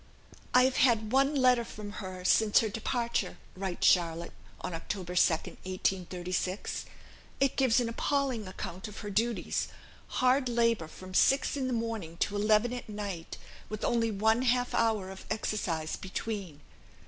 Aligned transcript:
"I 0.51 0.63
have 0.63 0.77
had 0.77 1.11
one 1.11 1.35
letter 1.35 1.63
from 1.63 1.91
her 2.01 2.25
since 2.25 2.61
her 2.61 2.69
departure," 2.69 3.37
writes 3.55 3.85
Charlotte, 3.85 4.31
on 4.61 4.73
October 4.73 5.13
2nd, 5.13 5.57
1836: 5.61 6.85
"it 7.39 7.55
gives 7.55 7.79
an 7.79 7.87
appalling 7.87 8.47
account 8.47 8.87
of 8.87 9.01
her 9.01 9.11
duties; 9.11 9.67
hard 10.07 10.49
labour 10.49 10.87
from 10.87 11.13
six 11.13 11.55
in 11.55 11.67
the 11.67 11.71
morning 11.71 12.17
to 12.17 12.35
eleven 12.35 12.73
at 12.73 12.89
night, 12.89 13.37
with 13.69 13.85
only 13.85 14.09
one 14.09 14.41
half 14.41 14.73
hour 14.73 15.11
of 15.11 15.27
exercise 15.29 15.95
between. 15.95 16.61